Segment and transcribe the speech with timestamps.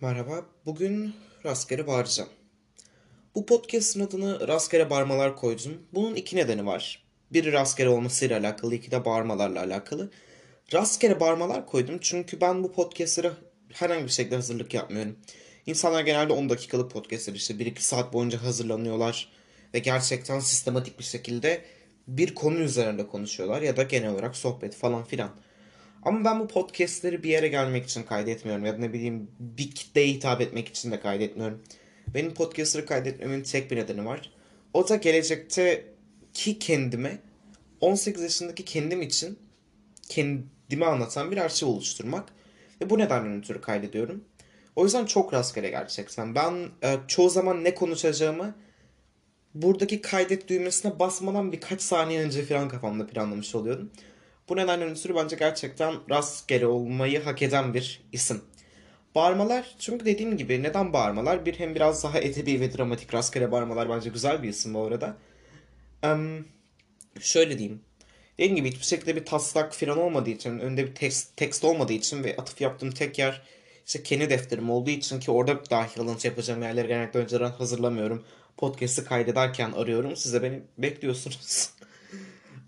[0.00, 1.14] Merhaba, bugün
[1.44, 2.30] rastgele bağıracağım.
[3.34, 5.82] Bu podcast'ın adını rastgele bağırmalar koydum.
[5.94, 7.02] Bunun iki nedeni var.
[7.32, 10.10] Biri rastgele olmasıyla alakalı, iki de bağırmalarla alakalı.
[10.74, 13.32] Rastgele bağırmalar koydum çünkü ben bu podcast'lara
[13.72, 15.16] herhangi bir şekilde hazırlık yapmıyorum.
[15.66, 19.32] İnsanlar genelde 10 dakikalık podcast'lar işte 1-2 saat boyunca hazırlanıyorlar
[19.74, 21.64] ve gerçekten sistematik bir şekilde
[22.08, 25.30] bir konu üzerinde konuşuyorlar ya da genel olarak sohbet falan filan.
[26.02, 30.08] Ama ben bu podcastleri bir yere gelmek için kaydetmiyorum ya da ne bileyim bir kitleye
[30.08, 31.62] hitap etmek için de kaydetmiyorum.
[32.14, 34.32] Benim podcastları kaydetmemin tek bir nedeni var.
[34.74, 37.18] O da gelecekteki kendime
[37.80, 39.38] 18 yaşındaki kendim için
[40.08, 42.28] kendimi anlatan bir arşiv oluşturmak.
[42.80, 44.24] Ve bu nedenle ötürü kaydediyorum.
[44.76, 46.34] O yüzden çok rastgele gerçekten.
[46.34, 48.54] Ben e, çoğu zaman ne konuşacağımı
[49.54, 53.90] buradaki kaydet düğmesine basmadan birkaç saniye önce falan kafamda planlamış oluyordum.
[54.48, 58.42] Bu nedenle ötürü bence gerçekten rastgele olmayı hak eden bir isim.
[59.14, 61.46] Bağırmalar çünkü dediğim gibi neden bağırmalar?
[61.46, 65.16] Bir hem biraz daha edebi ve dramatik rastgele bağırmalar bence güzel bir isim bu arada.
[66.02, 66.44] Em,
[67.20, 67.80] şöyle diyeyim.
[68.38, 72.24] Dediğim gibi hiçbir şekilde bir taslak falan olmadığı için, önünde bir tekst, tekst olmadığı için
[72.24, 73.42] ve atıf yaptığım tek yer
[73.86, 78.24] işte kendi defterim olduğu için ki orada dahi alıntı yapacağım yerleri genellikle önceden hazırlamıyorum.
[78.56, 80.16] Podcast'ı kaydederken arıyorum.
[80.16, 81.70] Siz de beni bekliyorsunuz.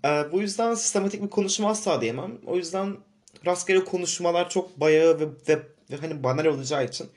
[0.05, 2.37] Ee, bu yüzden sistematik bir konuşma asla diyemem.
[2.45, 2.97] O yüzden
[3.45, 7.09] rastgele konuşmalar çok bayağı ve, ve, ve hani banal olacağı için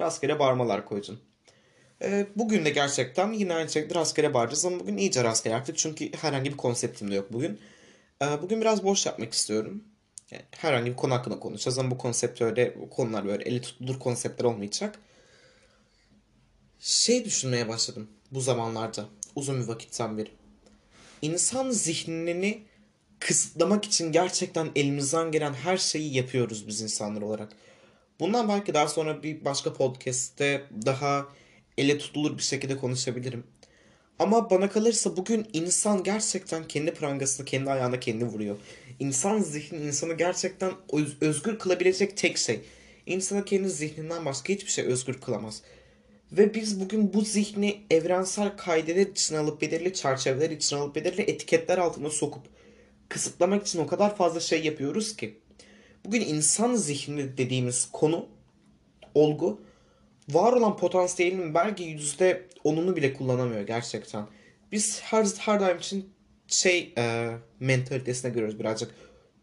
[0.00, 1.20] rastgele bağırmalar koydum.
[2.02, 6.12] Ee, bugün de gerçekten yine aynı şekilde rastgele bağıracağız ama bugün iyice rastgele artık çünkü
[6.12, 7.60] herhangi bir konseptim de yok bugün.
[8.22, 9.84] Ee, bugün biraz boş yapmak istiyorum.
[10.30, 13.98] Yani herhangi bir konu hakkında konuşacağız ama bu konsept öyle, bu konular böyle eli tutulur
[13.98, 14.98] konseptler olmayacak.
[16.80, 19.04] Şey düşünmeye başladım bu zamanlarda
[19.36, 20.30] uzun bir vakitten beri
[21.22, 22.62] insan zihnini
[23.20, 27.52] kısıtlamak için gerçekten elimizden gelen her şeyi yapıyoruz biz insanlar olarak.
[28.20, 31.28] Bundan belki daha sonra bir başka podcast'te daha
[31.78, 33.44] ele tutulur bir şekilde konuşabilirim.
[34.18, 38.56] Ama bana kalırsa bugün insan gerçekten kendi prangasını kendi ayağına kendi vuruyor.
[39.00, 42.60] İnsan zihni insanı gerçekten öz- özgür kılabilecek tek şey.
[43.06, 45.62] İnsanı kendi zihninden başka hiçbir şey özgür kılamaz.
[46.32, 51.78] Ve biz bugün bu zihni evrensel kaideler içine alıp belirli çerçeveler içine alıp belirli etiketler
[51.78, 52.42] altına sokup
[53.08, 55.38] kısıtlamak için o kadar fazla şey yapıyoruz ki.
[56.04, 58.26] Bugün insan zihni dediğimiz konu,
[59.14, 59.60] olgu
[60.28, 64.26] var olan potansiyelinin belki yüzde onunu bile kullanamıyor gerçekten.
[64.72, 66.10] Biz her, her daim için
[66.46, 68.90] şey e, mentalitesine görüyoruz birazcık.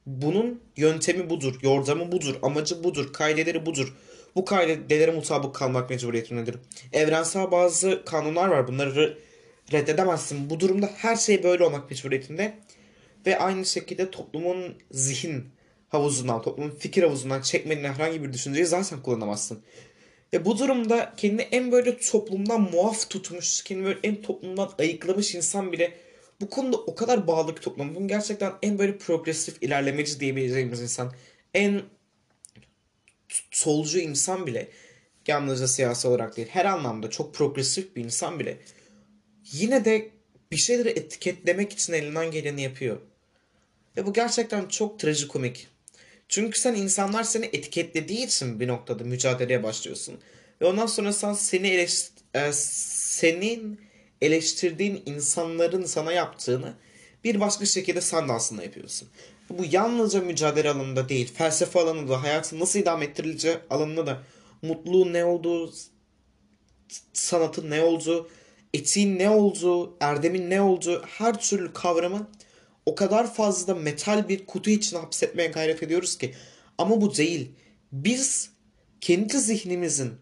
[0.06, 3.96] Bunun yöntemi budur, yordamı budur, amacı budur, kaideleri budur.
[4.36, 6.56] Bu kaidelere mutabık kalmak mecburiyetindedir.
[6.94, 8.68] Evrensel bazı kanunlar var.
[8.68, 9.18] Bunları
[9.72, 10.50] reddedemezsin.
[10.50, 12.54] Bu durumda her şey böyle olmak mecburiyetinde.
[13.26, 15.46] Ve aynı şekilde toplumun zihin
[15.90, 19.64] havuzundan, toplumun fikir havuzundan çekmediğin herhangi bir düşünceyi zaten kullanamazsın.
[20.34, 25.72] Ve bu durumda kendini en böyle toplumdan muaf tutmuş, kendini böyle en toplumdan ayıklamış insan
[25.72, 25.94] bile
[26.42, 28.08] bu konuda o kadar bağlı ki toplum.
[28.08, 31.12] Gerçekten en böyle progresif ilerlemeci diyebileceğimiz insan.
[31.54, 31.82] En
[33.52, 34.68] solcu insan bile
[35.28, 38.58] yalnızca siyasi olarak değil her anlamda çok progresif bir insan bile
[39.52, 40.12] yine de
[40.52, 42.98] bir şeyleri etiketlemek için elinden geleni yapıyor.
[43.98, 45.68] Ve bu gerçekten çok trajikomik.
[46.30, 50.20] Çünkü sen insanlar seni etiketlediği için bir noktada mücadeleye başlıyorsun.
[50.62, 53.80] Ve ondan sonra sen seni eleşt e, senin
[54.22, 56.74] eleştirdiğin insanların sana yaptığını
[57.24, 59.10] bir başka şekilde sen de aslında yapıyorsun.
[59.50, 64.24] Bu yalnızca mücadele alanında değil, felsefe alanında, hayatın nasıl idame ettirileceği alanında da
[64.62, 65.74] mutluluğun ne olduğu,
[67.14, 68.30] sanatın ne olduğu,
[68.74, 72.28] etiğin ne olduğu, erdemin ne olduğu her türlü kavramı
[72.86, 76.36] o kadar fazla metal bir kutu içine hapsetmeye gayret ediyoruz ki.
[76.78, 77.52] Ama bu değil.
[77.92, 78.50] Biz
[79.02, 80.14] kendi zihnimizin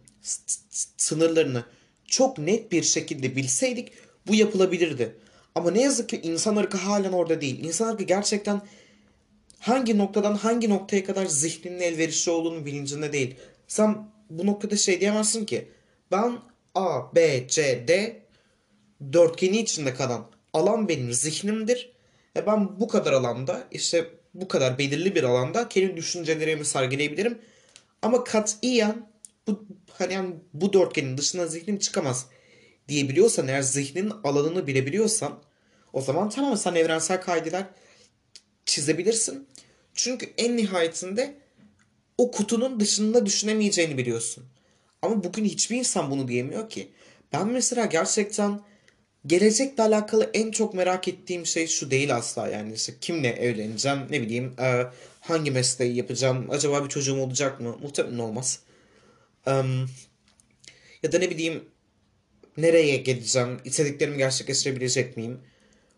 [0.98, 1.64] sınırlarını
[2.06, 3.92] çok net bir şekilde bilseydik
[4.28, 5.16] bu yapılabilirdi.
[5.56, 7.64] Ama ne yazık ki insan ırkı halen orada değil.
[7.64, 8.62] İnsan ırkı gerçekten
[9.68, 13.36] hangi noktadan hangi noktaya kadar zihninin elverişli olduğunu bilincinde değil.
[13.68, 15.68] Sen bu noktada şey diyemezsin ki
[16.12, 16.40] ben
[16.75, 18.22] A, B, C, D
[19.14, 21.92] dörtgeni içinde kalan alan benim zihnimdir.
[22.36, 27.38] Ve ben bu kadar alanda işte bu kadar belirli bir alanda kendi düşüncelerimi sergileyebilirim.
[28.02, 29.10] Ama katiyen
[29.48, 32.25] bu hani yani bu dörtgenin dışına zihnim çıkamaz
[32.88, 35.40] diyebiliyorsan eğer zihnin alanını bilebiliyorsan
[35.94, 37.66] o zaman tamam sen evrensel kaideler
[38.66, 39.48] çizebilirsin.
[39.98, 41.36] Çünkü en nihayetinde
[42.18, 44.46] o kutunun dışında düşünemeyeceğini biliyorsun.
[45.02, 46.92] Ama bugün hiçbir insan bunu diyemiyor ki.
[47.34, 48.62] Ben mesela gerçekten
[49.26, 54.22] gelecekle alakalı en çok merak ettiğim şey şu değil asla yani işte kimle evleneceğim ne
[54.22, 54.84] bileyim e,
[55.20, 58.60] hangi mesleği yapacağım acaba bir çocuğum olacak mı muhtemelen olmaz
[61.04, 61.64] ya da ne bileyim
[62.58, 65.40] nereye geleceğim, istediklerimi gerçekleştirebilecek miyim?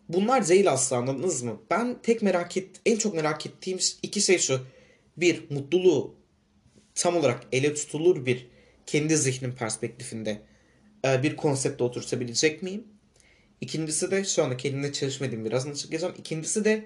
[0.09, 1.61] Bunlar değil aslında anladınız mı?
[1.69, 4.61] Ben tek merak et, en çok merak ettiğim iki şey şu.
[5.17, 6.15] Bir, mutluluğu
[6.95, 8.47] tam olarak ele tutulur bir
[8.85, 10.41] kendi zihnim perspektifinde
[11.05, 12.83] e, bir konsepte oturtabilecek miyim?
[13.61, 16.13] İkincisi de şu anda kendimde çalışmadığım biraz açıklayacağım.
[16.17, 16.85] İkincisi de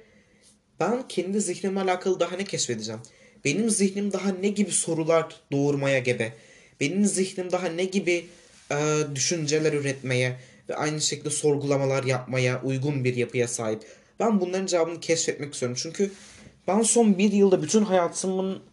[0.79, 3.01] ben kendi zihnimle alakalı daha ne keşfedeceğim?
[3.45, 6.33] Benim zihnim daha ne gibi sorular doğurmaya gebe?
[6.79, 8.25] Benim zihnim daha ne gibi
[8.71, 8.75] e,
[9.15, 10.39] düşünceler üretmeye
[10.69, 13.83] ve aynı şekilde sorgulamalar yapmaya uygun bir yapıya sahip?
[14.19, 15.77] Ben bunların cevabını keşfetmek istiyorum.
[15.81, 16.11] Çünkü
[16.67, 18.63] ben son bir yılda bütün hayatımın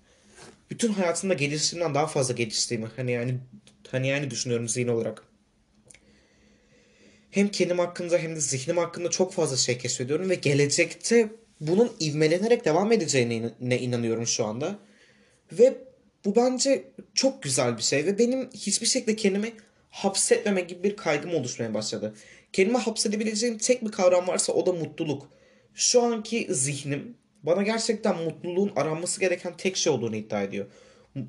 [0.70, 3.38] bütün hayatımda geliştiğimden daha fazla geliştiğimi hani yani
[3.90, 5.22] hani yani düşünüyorum zihin olarak.
[7.30, 11.28] Hem kendim hakkında hem de zihnim hakkında çok fazla şey keşfediyorum ve gelecekte
[11.60, 14.78] bunun ivmelenerek devam edeceğine ne inanıyorum şu anda.
[15.52, 15.78] Ve
[16.24, 16.84] bu bence
[17.14, 19.52] çok güzel bir şey ve benim hiçbir şekilde kendimi
[19.90, 22.14] hapsetmeme gibi bir kaygım oluşmaya başladı.
[22.52, 25.28] Kendimi hapsedebileceğim tek bir kavram varsa o da mutluluk.
[25.74, 30.66] Şu anki zihnim bana gerçekten mutluluğun aranması gereken tek şey olduğunu iddia ediyor.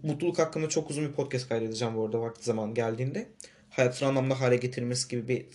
[0.04, 3.28] Mutluluk hakkında çok uzun bir podcast kaydedeceğim bu arada vakti zaman geldiğinde.
[3.70, 5.46] Hayatın anlamlı hale getirmesi gibi bir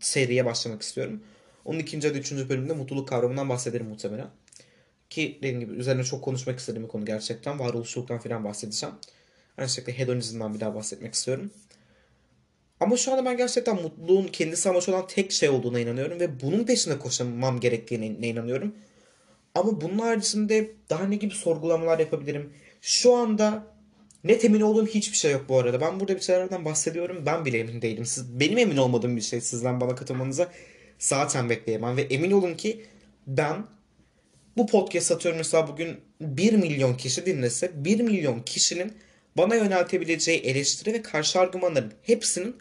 [0.00, 1.22] seriye başlamak istiyorum.
[1.64, 4.30] Onun ikinci ya da üçüncü bölümde mutluluk kavramından bahsederim muhtemelen.
[5.10, 7.58] Ki dediğim gibi üzerine çok konuşmak istediğim bir konu gerçekten.
[7.58, 8.94] Varoluşçuluktan falan bahsedeceğim.
[9.58, 11.50] Aynı şekilde hedonizmden bir daha bahsetmek istiyorum.
[12.80, 16.64] Ama şu anda ben gerçekten mutluluğun kendisi amaç olan tek şey olduğuna inanıyorum ve bunun
[16.64, 18.74] peşinde koşmam gerektiğine inanıyorum.
[19.54, 22.52] Ama bunun haricinde daha ne gibi sorgulamalar yapabilirim?
[22.80, 23.66] Şu anda
[24.24, 25.80] net emin olduğum hiçbir şey yok bu arada.
[25.80, 27.22] Ben burada bir şeylerden bahsediyorum.
[27.26, 28.06] Ben bile emin değilim.
[28.06, 30.48] Siz, benim emin olmadığım bir şey sizden bana katılmanıza
[30.98, 31.96] zaten bekleyemem.
[31.96, 32.84] Ve emin olun ki
[33.26, 33.64] ben
[34.56, 38.92] bu podcast atıyorum mesela bugün 1 milyon kişi dinlese 1 milyon kişinin
[39.36, 42.56] bana yöneltebileceği eleştiri ve karşı argümanların hepsinin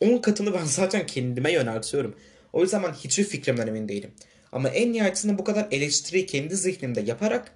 [0.00, 2.14] 10 katını ben zaten kendime yöneltiyorum.
[2.52, 4.10] O yüzden ben hiçbir fikrimden emin değilim.
[4.52, 7.52] Ama en nihayetinde bu kadar eleştiriyi kendi zihnimde yaparak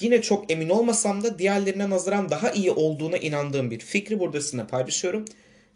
[0.00, 4.66] yine çok emin olmasam da diğerlerine nazaran daha iyi olduğuna inandığım bir fikri burada sizinle
[4.66, 5.24] paylaşıyorum.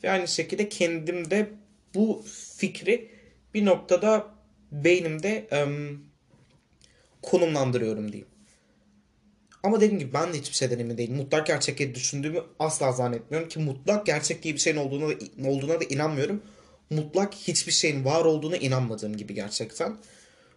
[0.05, 1.49] Ve aynı şekilde kendimde
[1.95, 2.25] bu
[2.57, 3.09] fikri
[3.55, 4.27] bir noktada
[4.73, 6.05] beynimde um,
[7.23, 8.34] konumlandırıyorum diyeyim.
[9.65, 11.17] Ama dediğim gibi ben de hiçbir şeyden emin değilim.
[11.17, 15.15] Mutlak gerçekliği düşündüğümü asla zannetmiyorum ki mutlak gerçek diye bir şeyin olduğuna da,
[15.49, 16.43] olduğuna da inanmıyorum.
[16.91, 19.97] Mutlak hiçbir şeyin var olduğuna inanmadığım gibi gerçekten.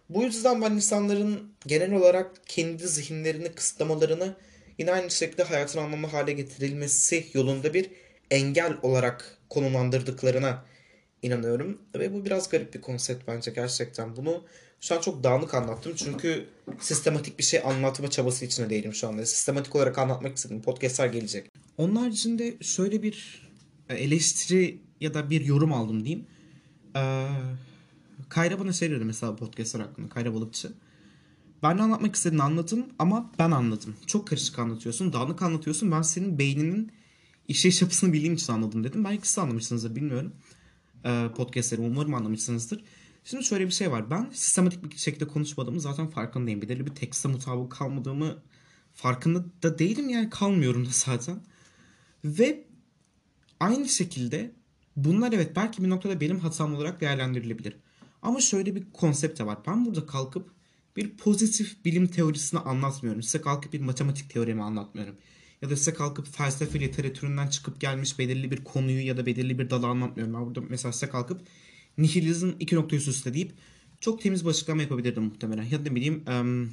[0.08, 4.36] Bu yüzden ben insanların genel olarak kendi zihinlerini kısıtlamalarını
[4.78, 7.90] yine aynı şekilde hayatın anlamlı hale getirilmesi yolunda bir
[8.30, 10.64] engel olarak konumlandırdıklarına
[11.22, 11.82] inanıyorum.
[11.94, 14.16] Ve bu biraz garip bir konsept bence gerçekten.
[14.16, 14.44] Bunu
[14.80, 16.48] şu an çok dağınık anlattım çünkü
[16.80, 19.26] sistematik bir şey anlatma çabası içinde değilim şu anda.
[19.26, 20.62] Sistematik olarak anlatmak istedim.
[20.62, 21.50] Podcastlar gelecek.
[21.76, 23.48] Onun haricinde şöyle bir
[23.88, 26.26] eleştiri ya da bir yorum aldım diyeyim.
[26.96, 27.28] Ee,
[28.28, 30.08] Kayra bana şey dedi mesela podcastlar hakkında.
[30.08, 30.72] Kayra Balıkçı.
[31.62, 33.96] Ben ne anlatmak istediğini anladım ama ben anladım.
[34.06, 35.92] Çok karışık anlatıyorsun, dağınık anlatıyorsun.
[35.92, 36.92] Ben senin beyninin
[37.48, 39.04] işleyiş yapısını bildiğim için anladım dedim.
[39.04, 40.32] Belki siz anlamışsınızdır bilmiyorum.
[41.04, 42.84] Ee, podcastleri umarım anlamışsınızdır.
[43.30, 44.10] Şimdi şöyle bir şey var.
[44.10, 46.62] Ben sistematik bir şekilde konuşmadığımı zaten farkındayım.
[46.62, 48.42] Belirli bir tekste mutabık kalmadığımı
[48.94, 51.40] farkında da değilim yani kalmıyorum da zaten.
[52.24, 52.64] Ve
[53.60, 54.52] aynı şekilde
[54.96, 57.76] bunlar evet belki bir noktada benim hatam olarak değerlendirilebilir.
[58.22, 59.58] Ama şöyle bir konsept de var.
[59.66, 60.50] Ben burada kalkıp
[60.96, 63.22] bir pozitif bilim teorisini anlatmıyorum.
[63.22, 65.16] Size kalkıp bir matematik teoremi anlatmıyorum.
[65.62, 69.70] Ya da size kalkıp felsefe literatüründen çıkıp gelmiş belirli bir konuyu ya da belirli bir
[69.70, 70.34] dalı anlatmıyorum.
[70.34, 71.40] Ben burada mesela size kalkıp
[71.98, 73.52] nihilizm iki nokta üst üste deyip
[74.00, 75.62] çok temiz bir açıklama yapabilirdim muhtemelen.
[75.62, 76.72] Ya da ne bileyim um,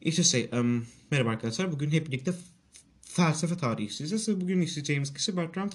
[0.00, 2.34] işte şey um, merhaba arkadaşlar bugün hep birlikte
[3.02, 5.72] felsefe tarihi işleyeceğiz ve bugün işleyeceğimiz kişi Bertrand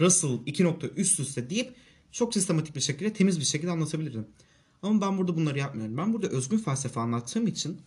[0.00, 1.74] Russell iki nokta üst üste deyip
[2.12, 4.26] çok sistematik bir şekilde temiz bir şekilde anlatabilirdim.
[4.82, 5.96] Ama ben burada bunları yapmıyorum.
[5.96, 7.80] Ben burada özgün felsefe anlattığım için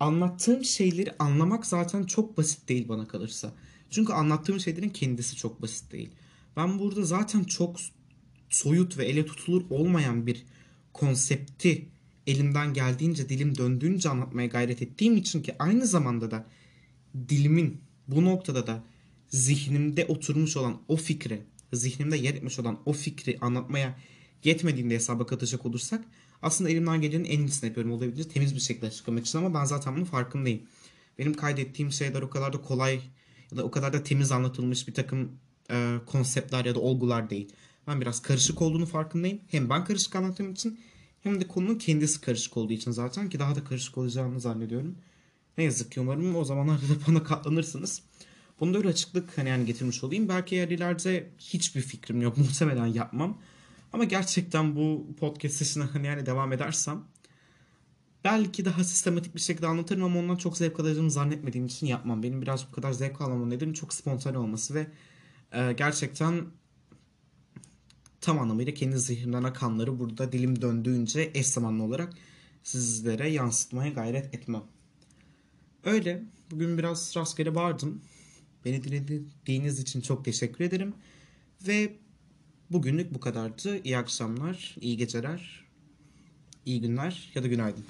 [0.00, 3.52] anlattığım şeyleri anlamak zaten çok basit değil bana kalırsa.
[3.90, 6.10] Çünkü anlattığım şeylerin kendisi çok basit değil.
[6.56, 7.76] Ben burada zaten çok
[8.50, 10.44] soyut ve ele tutulur olmayan bir
[10.92, 11.88] konsepti
[12.26, 16.46] elimden geldiğince dilim döndüğünce anlatmaya gayret ettiğim için ki aynı zamanda da
[17.28, 18.84] dilimin bu noktada da
[19.28, 23.98] zihnimde oturmuş olan o fikri, zihnimde yer etmiş olan o fikri anlatmaya
[24.44, 26.04] yetmediğinde hesaba katacak olursak
[26.42, 29.96] aslında elimden gelenin en iyisini yapıyorum olabildiğince temiz bir şekilde açıklamak için ama ben zaten
[29.96, 30.62] bunun farkındayım.
[31.18, 33.00] Benim kaydettiğim şeyler o kadar da kolay
[33.52, 35.32] ya da o kadar da temiz anlatılmış bir takım
[35.70, 37.48] e, konseptler ya da olgular değil.
[37.86, 39.40] Ben biraz karışık olduğunu farkındayım.
[39.50, 40.80] Hem ben karışık anlattığım için
[41.22, 44.94] hem de konunun kendisi karışık olduğu için zaten ki daha da karışık olacağını zannediyorum.
[45.58, 48.02] Ne yazık ki umarım o zamanlarda da bana katlanırsınız.
[48.60, 50.28] Bunu da öyle açıklık hani yani getirmiş olayım.
[50.28, 52.36] Belki eğer ileride hiçbir fikrim yok.
[52.38, 53.38] Muhtemelen yapmam.
[53.92, 57.04] Ama gerçekten bu podcast sesine hani yani devam edersem
[58.24, 62.22] belki daha sistematik bir şekilde anlatırım ama ondan çok zevk alacağımı zannetmediğim için yapmam.
[62.22, 64.86] Benim biraz bu kadar zevk almamın nedeni çok spontane olması ve
[65.52, 66.44] e, gerçekten
[68.24, 72.12] tam anlamıyla kendi zihnimden akanları burada dilim döndüğünce eş zamanlı olarak
[72.62, 74.62] sizlere yansıtmaya gayret etmem.
[75.84, 76.22] Öyle.
[76.50, 78.02] Bugün biraz rastgele bağırdım.
[78.64, 80.94] Beni dinlediğiniz için çok teşekkür ederim.
[81.66, 81.96] Ve
[82.70, 83.80] bugünlük bu kadardı.
[83.84, 85.64] İyi akşamlar, iyi geceler,
[86.66, 87.84] iyi günler ya da günaydın.